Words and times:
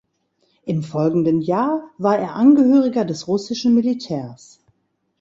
Im 0.63 0.81
folgenden 0.81 1.41
Jahr 1.41 1.87
war 1.99 2.17
er 2.17 2.33
Angehöriger 2.33 3.05
des 3.05 3.27
russischen 3.27 3.75
Militärs. 3.75 4.63